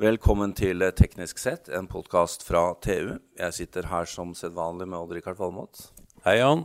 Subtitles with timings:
[0.00, 3.18] Velkommen til Teknisk sett, en podkast fra TU.
[3.36, 5.82] Jeg sitter her som sedvanlig med Odd-Rikard Valmot.
[6.24, 6.62] Hei, Jan.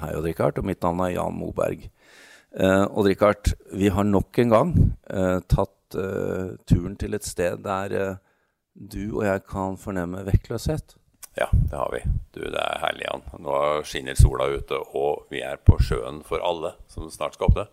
[0.00, 0.58] Hei, Odd-Rikard.
[0.58, 1.84] Og mitt navn er Jan Moberg.
[2.58, 4.72] Eh, Odd-Rikard, vi har nok en gang
[5.06, 8.18] eh, tatt eh, turen til et sted der eh,
[8.74, 10.96] du og jeg kan fornemme vektløshet.
[11.38, 12.02] Ja, det har vi.
[12.34, 13.22] Du, det er herlig, Jan.
[13.46, 17.68] Nå skinner sola ute, og vi er på sjøen for alle, som snart skal åpne.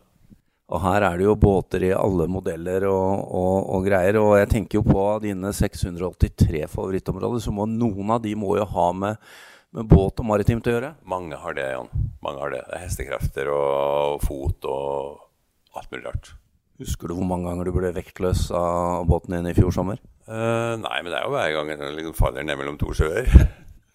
[0.69, 4.19] Og her er det jo båter i alle modeller og, og, og, greier.
[4.21, 8.67] Og jeg tenker jo på dine 683 favorittområder, så må noen av de må jo
[8.69, 9.31] ha med,
[9.73, 10.91] med båt og maritimt å gjøre?
[11.09, 11.89] Mange har det, Jan.
[12.25, 12.61] Mange har det.
[12.69, 16.31] det er hestekrefter og fot og alt mulig rart.
[16.79, 19.97] Husker du hvor mange ganger du ble vektløs av båten din i fjor sommer?
[20.29, 23.25] Uh, nei, men det er jo hver gang den liksom faller ned mellom to sjøer.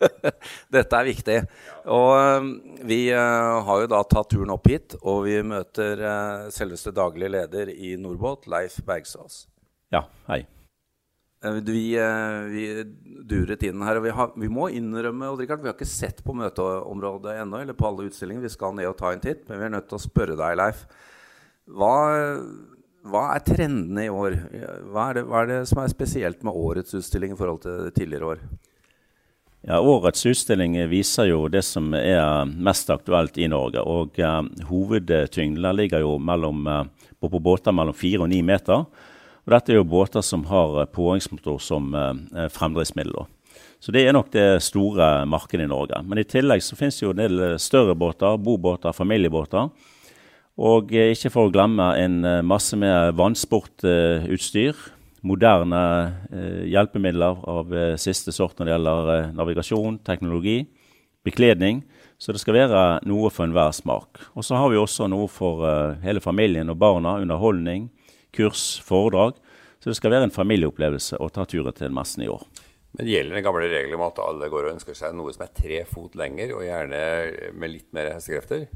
[0.75, 1.37] Dette er viktig.
[1.93, 2.51] Og um,
[2.89, 7.31] vi uh, har jo da tatt turen opp hit, og vi møter uh, selveste daglig
[7.35, 9.45] leder i Nordbåt, Leif Bergsås.
[9.95, 10.43] Ja, hei.
[11.45, 11.87] Uh, vi,
[12.51, 12.67] vi,
[13.29, 16.37] duret inn her, og vi, har, vi må innrømme Richard, vi har ikke sett på
[16.37, 18.45] møteområdet ennå, eller på alle utstillinger.
[18.45, 20.61] Vi skal ned og ta en titt, men vi er nødt til å spørre deg,
[20.61, 20.87] Leif.
[21.75, 21.95] Hva,
[23.09, 24.37] hva er trendene i år?
[24.93, 27.93] Hva er, det, hva er det som er spesielt med årets utstilling i forhold til
[27.97, 28.43] tidligere år?
[29.67, 33.81] Ja, Årets utstilling viser jo det som er mest aktuelt i Norge.
[33.81, 36.83] og uh, Hovedtyngden ligger jo mellom, uh,
[37.17, 38.83] på, båter mellom 4 og 9 meter.
[38.85, 42.13] og Dette er jo båter som har uh, påhengsmotor som uh,
[42.53, 43.25] fremdriftsmiddel.
[43.81, 46.03] Så Det er nok det store markedet i Norge.
[46.05, 49.73] Men i tillegg så finnes det jo en del større båter, bobåter, familiebåter.
[50.61, 54.77] Og ikke for å glemme en masse med vannsportutstyr
[55.25, 55.83] moderne
[56.33, 60.59] eh, hjelpemidler av eh, siste sort når det gjelder eh, navigasjon, teknologi,
[61.25, 61.83] bekledning.
[62.21, 64.21] Så det skal være noe for enhver smak.
[64.37, 65.65] Og så har vi også noe for
[66.05, 67.17] hele familien og barna.
[67.21, 67.89] Underholdning,
[68.33, 69.35] kurs, foredrag.
[69.83, 72.47] Så det skal være en familieopplevelse å ta turen til messen i år.
[72.95, 75.55] Men Gjelder den gamle regelen om at alle går og ønsker seg noe som er
[75.59, 77.01] tre fot lenger, og gjerne
[77.59, 78.69] med litt mer hestekrefter?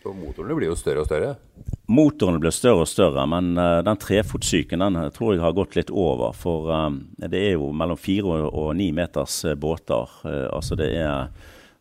[0.00, 1.36] For motorene blir jo større og større?
[1.86, 5.76] Motorene blir større og større, men uh, den trefotsyken den eh, tror jeg har gått
[5.78, 6.32] litt over.
[6.34, 10.10] For um, det er jo mellom fire og ni meters uh, båter.
[10.26, 11.28] Uh, altså det er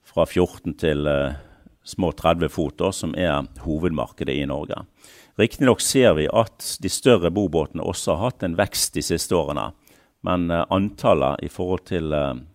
[0.06, 1.10] fra 14 til
[1.86, 4.84] små 30 fot da, som er hovedmarkedet i Norge.
[5.42, 9.72] Riktignok ser vi at de større bobåtene også har hatt en vekst de siste årene.
[10.26, 12.14] Men antallet i forhold til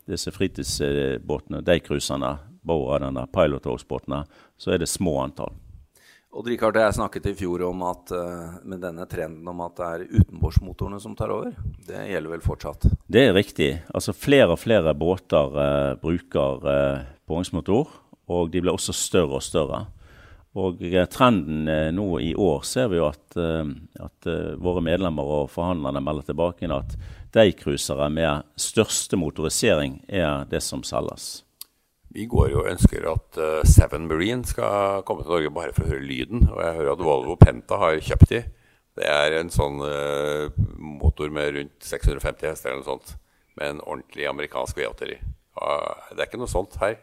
[0.08, 2.32] disse fritidsbåtene, daycruiserne,
[2.62, 4.22] Boa, pilothogsbåtene,
[4.58, 5.52] så er det små antall.
[6.30, 9.74] Og Richard og jeg snakket i fjor om at uh, med denne trenden om at
[9.80, 11.56] det er utenbordsmotorene som tar over.
[11.88, 12.86] Det gjelder vel fortsatt?
[13.10, 13.70] Det er riktig.
[13.90, 17.90] Altså Flere og flere båter eh, bruker eh, påhengsmotor,
[18.30, 19.82] og de blir også større og større.
[20.60, 20.78] Og
[21.10, 26.70] trenden nå i år ser vi jo at, at våre medlemmer og forhandlerne melder tilbake
[26.74, 26.96] at
[27.34, 31.44] daycruisere med største motorisering er det som selges.
[32.10, 35.86] Vi går jo og ønsker at uh, Seven Marine skal komme til Norge bare for
[35.86, 36.48] å høre lyden.
[36.50, 38.40] Og jeg hører at Volvo Penta har kjøpt de.
[38.98, 43.14] Det er en sånn uh, motor med rundt 650 hester eller noe sånt.
[43.54, 45.20] Med en ordentlig amerikansk V8 i.
[45.54, 46.98] Uh, det er ikke noe sånt her.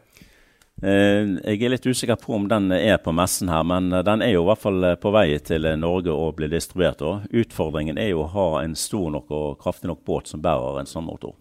[0.84, 4.36] Uh, jeg er litt usikker på om den er på messen her, men den er
[4.36, 7.00] jo i hvert fall på vei til Norge og blir distribuert.
[7.00, 7.32] Også.
[7.46, 10.96] Utfordringen er jo å ha en stor nok og kraftig nok båt som bærer en
[10.98, 11.40] sånn motor.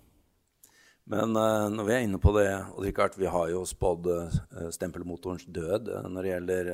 [1.06, 4.38] Men uh, når vi er inne på det, og Richard, vi har jo spådd uh,
[4.74, 6.70] stempelmotorens død uh, når det gjelder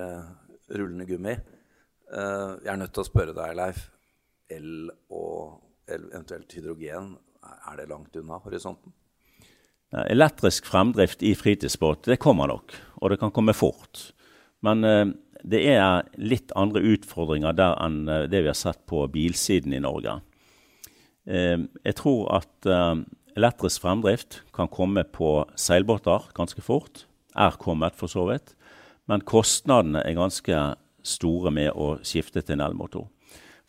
[0.73, 1.35] rullende gummi.
[2.13, 3.83] jeg er nødt til å spørre deg, Leif.
[4.53, 8.93] El og eventuelt hydrogen, er det langt unna horisonten?
[10.09, 14.13] Elektrisk fremdrift i fritidsbåt det kommer nok, og det kan komme fort.
[14.65, 14.85] Men
[15.45, 20.21] det er litt andre utfordringer der enn det vi har sett på bilsiden i Norge.
[21.25, 22.73] jeg tror at
[23.37, 27.07] Elektrisk fremdrift kan komme på seilbåter ganske fort.
[27.35, 28.53] Er kommet, for så vidt.
[29.09, 30.59] Men kostnadene er ganske
[31.03, 33.07] store med å skifte til en elmotor.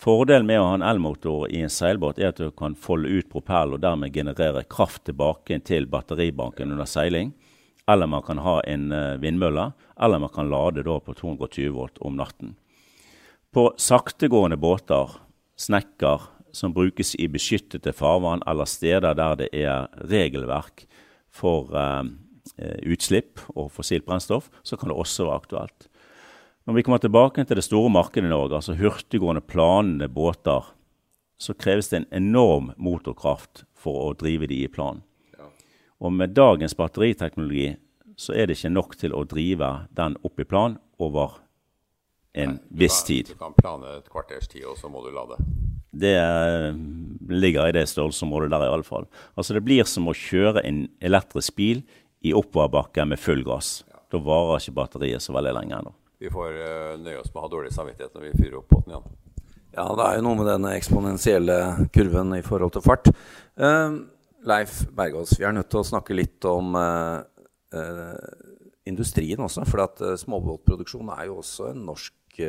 [0.04, 3.30] Fordelen med å ha en elmotor i en seilbåt er at du kan folde ut
[3.32, 7.32] propell og dermed generere kraft tilbake til batteribanken under seiling.
[7.88, 12.20] Eller man kan ha en uh, vindmølle, eller man kan lade på 220 volt om
[12.20, 12.56] natten.
[13.54, 15.12] På saktegående båter,
[15.56, 20.86] snekker, som brukes i beskyttede farvann eller steder der det er regelverk
[21.34, 22.06] for eh,
[22.86, 25.88] utslipp og fossilt brennstoff, så kan det også være aktuelt.
[26.64, 30.70] Når vi kommer tilbake til det store markedet i Norge, altså hurtiggående, planende båter,
[31.38, 35.02] så kreves det en enorm motorkraft for å drive de i plan.
[36.00, 37.74] Og med dagens batteriteknologi
[38.20, 41.40] så er det ikke nok til å drive den opp i plan over
[42.34, 43.34] en Nei, viss tid.
[43.34, 45.40] Du kan plane et kvarters tid, og så må du lade.
[45.94, 46.18] Det
[47.30, 49.06] ligger i det størrelsesområdet der, i alle fall.
[49.38, 51.84] Altså Det blir som å kjøre en elektrisk bil
[52.26, 53.84] i oppoverbakke med full gass.
[54.12, 55.94] Da varer ikke batteriet så veldig lenge ennå.
[56.24, 58.94] Vi får uh, nøye oss med å ha dårlig samvittighet når vi fyrer opp båten
[58.94, 59.08] igjen.
[59.74, 61.58] Ja, det er jo noe med denne eksponentielle
[61.96, 63.10] kurven i forhold til fart.
[63.60, 64.06] Uh,
[64.48, 67.24] Leif Bergås, vi er nødt til å snakke litt om uh,
[68.88, 69.66] industrien også.
[69.68, 72.42] For at småbåtproduksjon er jo også en norsk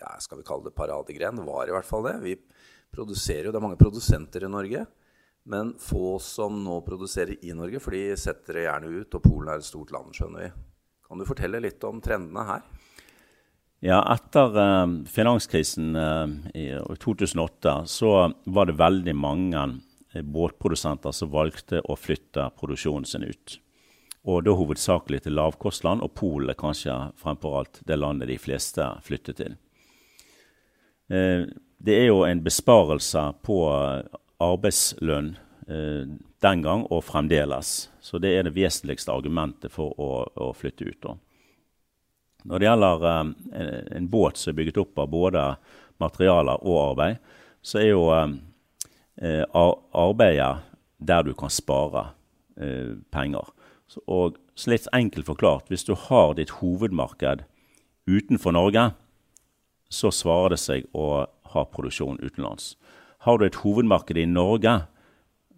[0.00, 1.38] ja, skal vi kalle det paradegren.
[1.38, 2.16] Det var i hvert fall det.
[2.24, 2.36] Vi
[2.90, 4.86] produserer jo, Det er mange produsenter i Norge.
[5.44, 9.14] Men få som nå produserer i Norge, for de setter det gjerne ut.
[9.14, 10.50] Og Polen er et stort land, skjønner vi.
[11.08, 12.66] Kan du fortelle litt om trendene her?
[13.80, 16.66] Ja, Etter eh, finanskrisen eh, i
[17.00, 18.10] 2008 så
[18.44, 19.62] var det veldig mange
[20.12, 23.56] eh, båtprodusenter som valgte å flytte produksjonen sin ut.
[24.28, 28.84] Og da hovedsakelig til lavkostland, og Polen er kanskje fremfor alt det landet de fleste
[29.06, 29.56] flytter til.
[31.10, 31.46] Eh,
[31.80, 33.60] det er jo en besparelse på
[34.40, 35.32] arbeidslønn
[35.68, 36.04] eh,
[36.40, 37.88] den gang og fremdeles.
[38.00, 41.00] Så det er det vesentligste argumentet for å, å flytte ut.
[41.04, 41.16] Da.
[42.48, 45.44] Når det gjelder eh, en båt som er bygget opp av både
[46.00, 47.20] materialer og arbeid,
[47.62, 50.54] så er jo eh, arbeidet
[51.00, 52.10] der du kan spare
[52.60, 53.52] eh, penger.
[53.90, 57.44] Så, og så litt enkelt forklart, hvis du har ditt hovedmarked
[58.08, 58.90] utenfor Norge,
[59.90, 62.76] så svarer det seg å ha produksjon utenlands.
[63.26, 64.76] Har du et hovedmarked i Norge,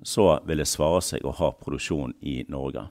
[0.02, 2.88] så vil det svare seg å ha produksjon i Norge.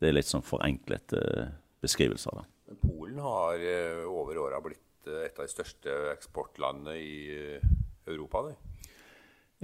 [0.00, 2.76] Det er litt sånn forenklet beskrivelser beskrivelse av det.
[2.78, 7.58] Polen har uh, over åra blitt uh, et av de største eksportlandene i
[8.06, 8.44] Europa?
[8.46, 8.54] Det.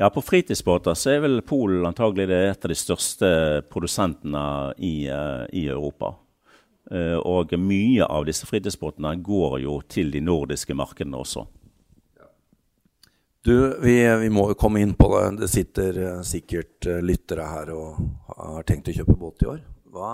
[0.03, 3.31] Ja, På fritidsbåter så er vel Polen antagelig et av de største
[3.71, 6.17] produsentene i, i Europa.
[6.89, 11.43] Og mye av disse fritidsbåtene går jo til de nordiske markedene også.
[13.49, 15.25] Du, vi, vi, må jo komme inn på det.
[15.41, 18.01] Det sitter uh, sikkert uh, lyttere her og
[18.35, 19.63] har tenkt å kjøpe båt i år.
[19.89, 20.11] Hva,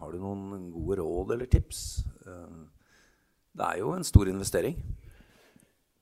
[0.00, 1.82] har du noen gode råd eller tips?
[3.58, 4.78] Det er jo en stor investering.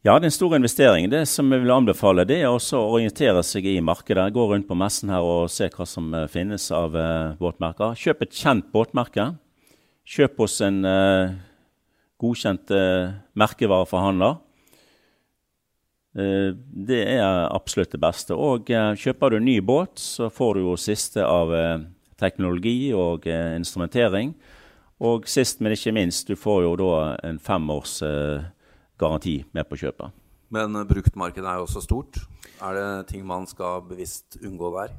[0.06, 1.08] Ja, det er en stor investering.
[1.10, 4.28] Det som jeg vil anbefale, det er også å orientere seg i markedet.
[4.36, 6.94] Gå rundt på messen her og se hva som finnes av
[7.40, 7.98] båtmerker.
[7.98, 9.32] Kjøp et kjent båtmerke.
[10.06, 10.78] Kjøp hos en
[12.22, 12.70] godkjent
[13.34, 14.36] merkevareforhandler.
[16.16, 18.36] Eh, det er absolutt det beste.
[18.36, 21.84] Og eh, kjøper du ny båt, så får du jo siste av eh,
[22.16, 24.32] teknologi og instrumentering.
[25.04, 26.92] Og sist, men ikke minst, du får jo da
[27.28, 27.98] en femårs
[28.96, 30.14] garanti med på kjøpet.
[30.56, 32.22] Men bruktmarkedet er jo også stort.
[32.64, 34.94] Er det ting man skal bevisst unngå der?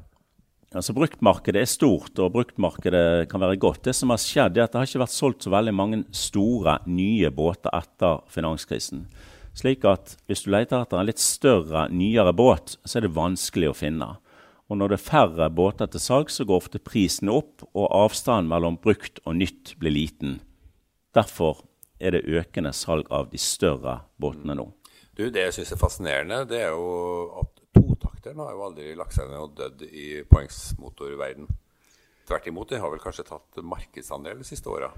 [0.76, 3.86] Altså Bruktmarkedet er stort, og bruktmarkedet kan være godt.
[3.86, 6.74] Det som har skjedd, er at det har ikke vært solgt så veldig mange store,
[6.84, 9.06] nye båter etter finanskrisen.
[9.56, 13.70] Slik at hvis du leter etter en litt større, nyere båt, så er det vanskelig
[13.70, 14.10] å finne.
[14.68, 18.50] Og når det er færre båter til salg, så går ofte prisen opp, og avstanden
[18.52, 20.36] mellom brukt og nytt blir liten.
[21.16, 21.64] Derfor
[21.98, 24.68] er det økende salg av de større båtene nå.
[25.16, 27.57] Du, Det jeg syns er fascinerende, det er jo at
[28.28, 31.48] totakteren har jo aldri lagt seg ned og dødd i poengsmotorverden.
[32.28, 34.90] Tvert imot, det har vel kanskje tatt markedsandel de siste åra?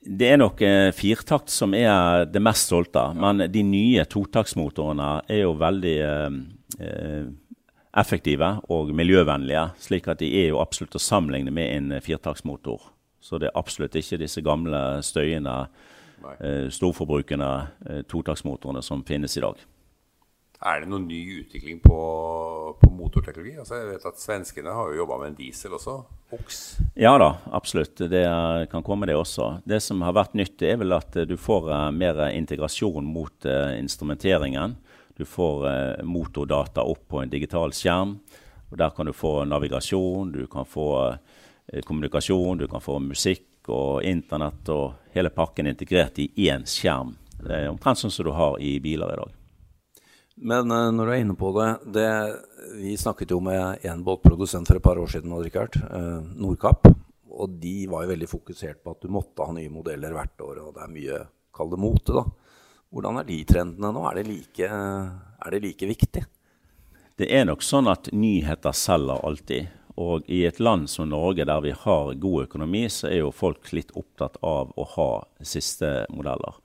[0.00, 3.14] Det er nok eh, firtakt som er det mest solgte.
[3.16, 6.36] Men de nye totaktsmotorene er jo veldig eh,
[6.80, 7.30] eh,
[7.96, 9.70] effektive og miljøvennlige.
[9.80, 12.90] Slik at de er jo absolutt å sammenligne med en firtaktsmotor.
[13.20, 15.56] Så det er absolutt ikke disse gamle, støyende,
[16.36, 17.50] eh, storforbrukende
[17.88, 19.64] eh, totaktsmotorene som finnes i dag.
[20.64, 21.96] Er det noen ny utvikling på,
[22.80, 23.58] på motorteknologi?
[23.60, 25.96] Altså, jeg vet at Svenskene har jo jobba med en diesel også.
[26.32, 26.60] Oks.
[26.96, 28.00] Ja da, absolutt.
[28.10, 28.24] Det
[28.72, 29.60] kan komme, det også.
[29.68, 34.78] Det som har vært nytt, er vel at du får uh, mer integrasjon mot instrumenteringen.
[35.16, 35.64] Du får
[36.04, 38.18] motordata opp på en digital skjerm.
[38.68, 41.16] og Der kan du få navigasjon, du kan få
[41.86, 47.16] kommunikasjon, du kan få musikk og internett og hele pakken integrert i én skjerm.
[47.40, 49.32] Det er omtrent sånn som du har i biler i dag.
[50.36, 52.10] Men uh, når du er inne på det, det
[52.76, 56.88] Vi snakket jo med en båtprodusent for et par år siden, Richard, uh, Nordkapp.
[57.36, 60.60] Og de var jo veldig fokusert på at du måtte ha nye modeller hvert år.
[60.64, 61.22] Og det er mye,
[61.56, 62.24] kall det mote, da.
[62.92, 64.04] Hvordan er de trendene nå?
[64.08, 66.22] Er det like, er det like viktig?
[67.16, 69.68] Det er nok sånn at nyheter selger alltid.
[69.96, 73.70] Og i et land som Norge, der vi har god økonomi, så er jo folk
[73.72, 76.58] litt opptatt av å ha siste modeller.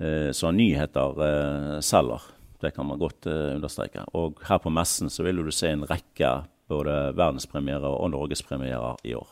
[0.00, 2.24] Eh, så nyheter eh, selger.
[2.62, 4.04] Det kan man godt uh, understreke.
[4.16, 6.38] Og her på messen så vil du se en rekke
[6.70, 9.28] både verdenspremierer og norgespremierer i år.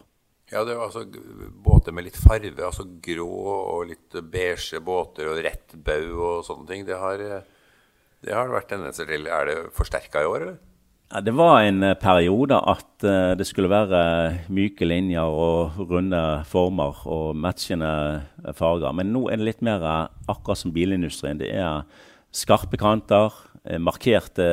[0.53, 1.07] Ja, det er altså
[1.65, 2.53] båter med litt farve.
[2.63, 6.87] Altså grå og litt beige båter og rett bau og sånne ting.
[6.87, 7.25] Det har,
[8.25, 9.27] Det har vært tendenser til.
[9.27, 10.63] Er det forsterka i år, eller?
[11.13, 16.45] Ja, det var en uh, periode at uh, det skulle være myke linjer og runde
[16.49, 18.23] former og matchende
[18.57, 18.93] farger.
[18.93, 19.85] Men nå er det litt mer
[20.29, 21.39] akkurat som bilindustrien.
[21.39, 21.85] Det er
[22.35, 23.33] skarpe kanter,
[23.81, 24.47] markerte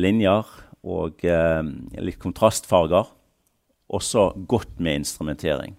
[0.00, 0.48] linjer
[0.88, 3.10] og litt kontrastfarger.
[3.88, 5.76] Også godt med instrumentering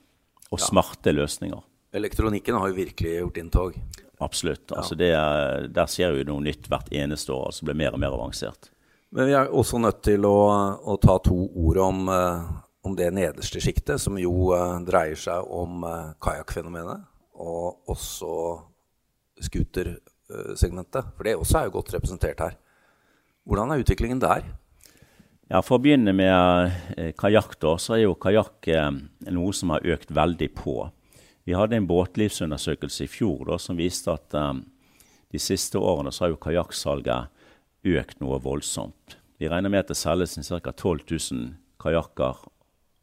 [0.50, 1.62] og smarte løsninger.
[1.94, 3.78] Elektronikken har jo virkelig gjort inntog.
[4.20, 4.72] Absolutt.
[4.76, 7.50] Altså er, der ser vi noe nytt hvert eneste år.
[7.50, 8.72] altså blir mer og mer avansert.
[9.16, 10.38] Men vi er også nødt til å,
[10.86, 12.10] å ta to ord om,
[12.86, 14.52] om det nederste sjiktet, som jo
[14.86, 15.82] dreier seg om
[16.22, 17.08] kajakkfenomenet,
[17.42, 18.60] og også
[20.30, 21.06] scootersegmentet.
[21.18, 22.58] For det også er jo godt representert her.
[23.44, 24.44] Hvordan er utviklingen der?
[25.50, 28.70] Ja, For å begynne med kajakk, så er jo kajakk
[29.34, 30.92] noe som har økt veldig på.
[31.44, 34.62] Vi hadde en båtlivsundersøkelse i fjor da, som viste at um,
[35.34, 39.18] de siste årene så har jo kajakksalget økt noe voldsomt.
[39.40, 40.70] Vi regner med at det selges ca.
[40.70, 41.48] 12 000
[41.82, 42.44] kajakker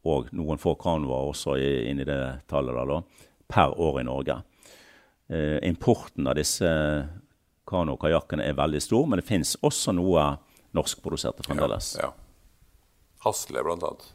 [0.07, 4.37] og noen få kanoer også inni det tallet der, da, per år i Norge.
[5.27, 6.69] Eh, importen av disse
[7.67, 10.29] kano- og kajakkene er veldig stor, men det fins også noe
[10.77, 11.97] norskproduserte fremdeles.
[11.99, 12.13] Ja, ja.
[13.25, 14.05] Hasle, blant annet.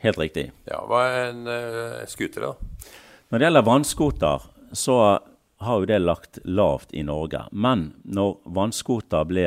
[0.00, 0.46] Helt riktig.
[0.70, 2.92] Ja, Hva er en uh, scooter, da?
[3.28, 4.96] Når det gjelder vannscooter, så
[5.58, 7.42] har jo det lagt lavt i Norge.
[7.50, 9.46] Men når vannscooter ble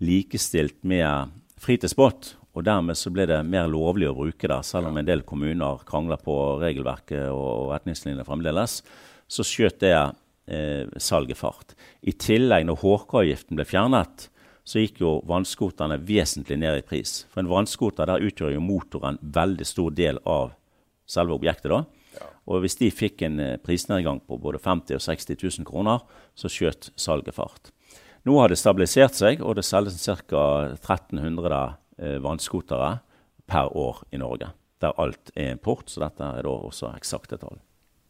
[0.00, 4.96] likestilt med fritidsbåt, og dermed så ble det mer lovlig å bruke det, selv om
[4.96, 8.80] en del kommuner krangler på regelverket og retningslinjene fremdeles,
[9.30, 9.94] så skjøt det
[10.50, 11.74] eh, salget fart.
[12.02, 14.28] I tillegg, når HK-avgiften ble fjernet,
[14.64, 17.24] så gikk jo vannskoterne vesentlig ned i pris.
[17.32, 20.52] For en vannskuter der utgjør jo motoren veldig stor del av
[21.10, 21.72] selve objektet.
[21.72, 21.84] da.
[22.50, 26.02] Og hvis de fikk en eh, prisnedgang på både 50 og 60 000 kroner,
[26.34, 27.70] så skjøt salget fart.
[28.26, 30.44] Nå har det stabilisert seg, og det selges ca.
[30.76, 31.60] 1300
[31.98, 32.98] eh, vannscootere
[33.50, 34.52] per år i Norge.
[34.80, 37.58] Der alt er import, så dette er da også eksakte tall.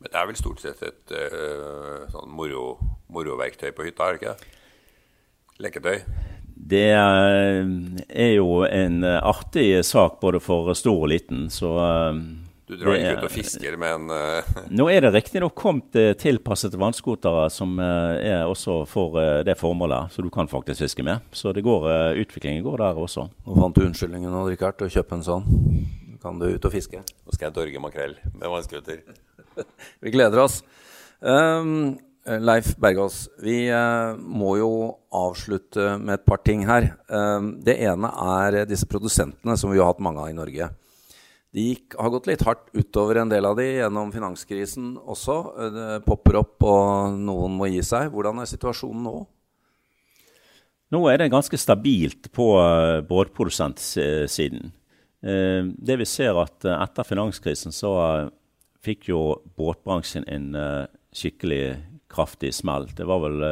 [0.00, 2.72] Men det er vel stort sett et uh, sånn moro,
[3.12, 4.52] moroverktøy på hytta, er det ikke det?
[5.60, 5.96] Leketøy?
[6.70, 12.16] Det er jo en artig sak både for stor og liten, så uh,
[12.64, 14.50] du drar ikke ut og fisker med en uh...
[14.78, 20.24] Nå er det riktignok kommet tilpassede vannskotere som uh, er også for det formålet, så
[20.24, 21.28] du kan faktisk fiske med.
[21.32, 21.90] Så det går,
[22.24, 23.28] utviklingen går der også.
[23.44, 25.50] Nå fant du unnskyldningen nå, Rikard, til å kjøpe en sånn.
[26.24, 27.04] Kan du ut og fiske?
[27.04, 29.04] Nå skal jeg dorge makrell med vannscooter.
[30.02, 30.60] vi gleder oss.
[31.20, 33.64] Um, Leif Bergås, vi
[34.20, 34.68] må jo
[35.16, 36.92] avslutte med et par ting her.
[37.08, 40.68] Um, det ene er disse produsentene som vi har hatt mange av i Norge.
[41.50, 45.36] De gikk, har gått litt hardt utover en del av de gjennom finanskrisen også.
[45.74, 48.12] Det popper opp, og noen må gi seg.
[48.14, 49.16] Hvordan er situasjonen nå?
[50.94, 54.70] Nå er det ganske stabilt på uh, båtprodusentsiden.
[55.26, 57.92] Uh, det vi ser at uh, Etter finanskrisen så
[58.84, 59.20] fikk jo
[59.58, 60.50] båtbransjen en
[61.12, 61.76] skikkelig
[62.10, 62.88] kraftig smell.
[62.96, 63.42] Det var vel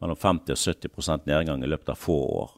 [0.00, 2.50] mellom 50 og 70 nedgang i løpet av få år.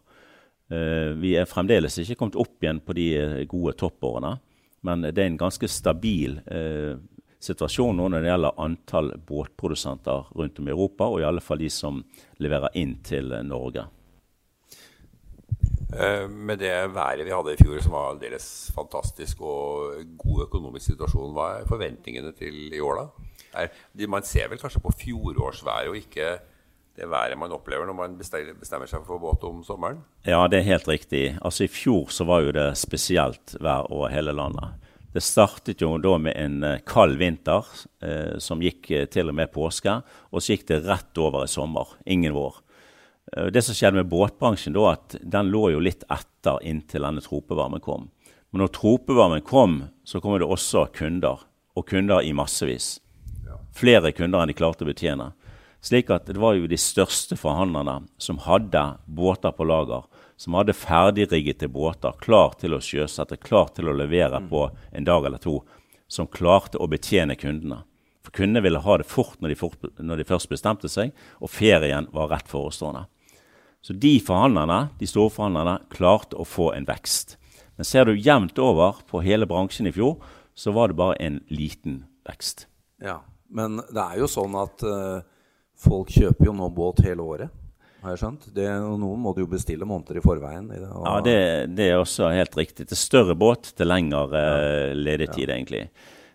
[1.23, 3.07] Vi er fremdeles ikke kommet opp igjen på de
[3.51, 4.35] gode toppårene.
[4.83, 6.99] Men det er en ganske stabil eh,
[7.43, 11.63] situasjon nå når det gjelder antall båtprodusenter rundt om i Europa, og i alle fall
[11.63, 12.03] de som
[12.43, 13.87] leverer inn til eh, Norge.
[15.93, 20.93] Eh, med det været vi hadde i fjor, som var aldeles fantastisk, og god økonomisk
[20.93, 23.67] situasjon, hva er forventningene til i år, da?
[24.09, 26.39] Man ser vel kanskje på fjorårsværet og ikke
[26.97, 30.03] det været man opplever når man bestemmer seg for båt om sommeren?
[30.29, 31.39] Ja, det er helt riktig.
[31.41, 34.77] Altså I fjor så var jo det spesielt vær over hele landet.
[35.13, 37.69] Det startet jo da med en eh, kald vinter
[38.01, 39.99] eh, som gikk eh, til og med påske.
[40.33, 41.99] Og så gikk det rett over i sommer.
[42.09, 42.62] Ingen vår.
[43.37, 47.23] Eh, det som skjedde med båtbransjen, da, at den lå jo litt etter inntil denne
[47.25, 48.11] tropevarmen kom.
[48.51, 51.47] Men når tropevarmen kom, så kom det også kunder.
[51.73, 52.99] Og kunder i massevis.
[53.73, 55.31] Flere kunder enn de klarte å betjene.
[55.83, 60.05] Slik at det var jo de største forhandlerne som hadde båter på lager,
[60.37, 64.51] som hadde ferdigriggete båter, klar til å sjøsette, klar til å levere mm.
[64.53, 65.57] på en dag eller to,
[66.07, 67.81] som klarte å betjene kundene.
[68.23, 71.11] For kundene ville ha det fort når de, fort, når de først bestemte seg,
[71.43, 73.09] og ferien var rett forestående.
[73.83, 77.37] Så de forhandlerne, de store forhandlerne klarte å få en vekst.
[77.77, 80.21] Men ser du jevnt over på hele bransjen i fjor,
[80.55, 82.69] så var det bare en liten vekst.
[83.03, 83.23] Ja,
[83.53, 85.21] Men det er jo sånn at uh
[85.83, 87.55] Folk kjøper jo nå båt hele året,
[88.03, 88.49] har jeg skjønt.
[88.55, 88.67] Det,
[89.01, 90.69] noen må du jo bestille måneder i forveien.
[90.71, 91.39] I det, ja, det,
[91.75, 92.87] det, er også helt riktig.
[92.91, 95.57] Til større båt, til lengre uh, ledetid, ja.
[95.57, 95.89] egentlig.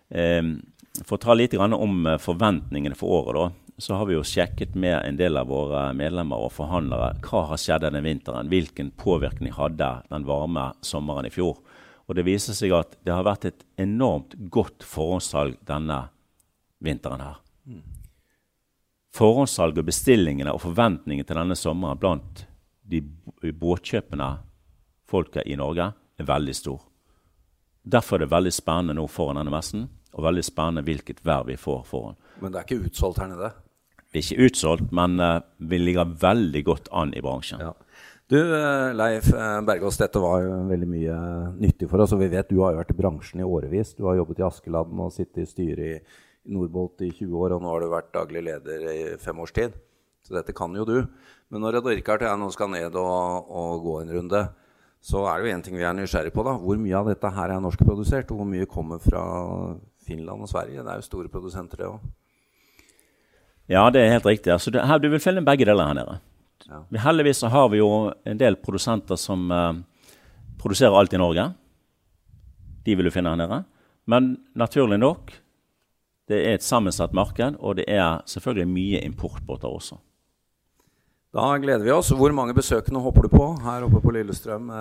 [0.08, 0.58] Um,
[1.04, 3.67] for å ta litt om eh, forventningene for året, da.
[3.78, 7.60] Så har vi jo sjekket med en del av våre medlemmer og forhandlere hva har
[7.62, 8.50] skjedd denne vinteren.
[8.50, 11.60] Hvilken påvirkning hadde den varme sommeren i fjor.
[12.08, 16.00] Og Det viser seg at det har vært et enormt godt forhåndssalg denne
[16.82, 17.38] vinteren her.
[19.14, 22.44] Forhåndssalg og bestillingene og forventningene til denne sommeren blant
[22.82, 23.02] de
[23.54, 24.28] båtkjøpende
[25.08, 26.82] folka i Norge er veldig stor.
[27.84, 31.56] Derfor er det veldig spennende nå foran denne messen, og veldig spennende hvilket vær vi
[31.56, 32.18] får foran.
[32.42, 33.52] Men det er ikke utsolgt her nede?
[34.12, 37.60] Vi er ikke utsolgt, men uh, vi ligger veldig godt an i bransjen.
[37.60, 37.74] Ja.
[38.28, 41.14] Du, eh, Leif eh, Bergås, dette var jo veldig mye
[41.62, 42.12] nyttig for oss.
[42.12, 43.94] og Vi vet du har jo vært i bransjen i årevis.
[43.96, 47.64] Du har jobbet i Askeladden og sittet i styret i Nordbolt i 20 år, og
[47.64, 49.72] nå har du vært daglig leder i fem års tid.
[50.20, 50.98] Så dette kan jo du.
[51.48, 54.44] Men når Richard og jeg nå skal ned og, og gå en runde,
[55.00, 56.44] så er det jo én ting vi er nysgjerrig på.
[56.44, 56.58] da.
[56.60, 59.24] Hvor mye av dette her er norskprodusert, og hvor mye kommer fra
[60.04, 60.84] Finland og Sverige?
[60.84, 62.04] Det er jo store produsenter, det òg.
[63.68, 64.52] Ja, det er helt riktig.
[64.54, 66.18] Altså, det, her, du vil finne begge deler her nede.
[66.68, 66.82] Ja.
[67.04, 69.76] Heldigvis så har vi jo en del produsenter som uh,
[70.60, 71.50] produserer alt i Norge.
[72.84, 73.62] De vil du finne her nede.
[74.08, 75.32] Men naturlig nok,
[76.28, 79.98] det er et sammensatt marked, og det er selvfølgelig mye importbåter også.
[81.36, 82.08] Da gleder vi oss.
[82.16, 84.72] Hvor mange besøkende håper du på her oppe på Lillestrøm?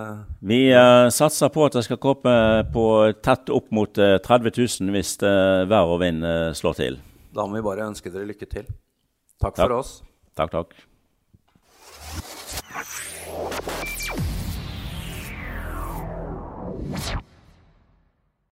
[0.48, 2.38] Vi uh, satser på at det skal komme
[2.72, 2.88] på
[3.20, 6.24] tett opp mot uh, 30 000 hvis uh, vær og vind
[6.56, 7.00] slår til.
[7.34, 8.69] Da må vi bare ønske dere lykke til.
[9.38, 9.65] Takk, takk.
[9.65, 9.98] for oss.
[10.38, 10.77] Takk, takk.